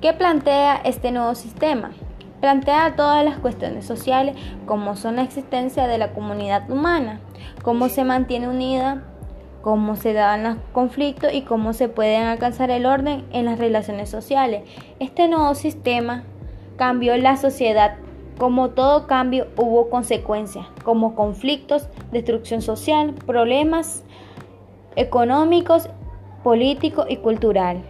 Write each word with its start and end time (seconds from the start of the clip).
¿Qué 0.00 0.12
plantea 0.12 0.76
este 0.84 1.10
nuevo 1.10 1.34
sistema? 1.34 1.90
Plantea 2.40 2.94
todas 2.94 3.24
las 3.24 3.38
cuestiones 3.38 3.84
sociales, 3.84 4.36
como 4.64 4.94
son 4.94 5.16
la 5.16 5.22
existencia 5.22 5.88
de 5.88 5.98
la 5.98 6.12
comunidad 6.12 6.70
humana, 6.70 7.18
cómo 7.64 7.88
se 7.88 8.04
mantiene 8.04 8.48
unida, 8.48 9.02
cómo 9.60 9.96
se 9.96 10.12
dan 10.12 10.44
los 10.44 10.56
conflictos 10.72 11.32
y 11.32 11.42
cómo 11.42 11.72
se 11.72 11.88
pueden 11.88 12.22
alcanzar 12.22 12.70
el 12.70 12.86
orden 12.86 13.24
en 13.32 13.46
las 13.46 13.58
relaciones 13.58 14.08
sociales. 14.08 14.62
Este 15.00 15.26
nuevo 15.26 15.56
sistema 15.56 16.22
cambió 16.76 17.16
la 17.16 17.36
sociedad. 17.36 17.96
Como 18.38 18.70
todo 18.70 19.08
cambio 19.08 19.48
hubo 19.56 19.90
consecuencias, 19.90 20.64
como 20.84 21.16
conflictos, 21.16 21.88
destrucción 22.12 22.62
social, 22.62 23.14
problemas 23.26 24.04
económicos, 24.94 25.90
políticos 26.44 27.06
y 27.08 27.16
cultural. 27.16 27.82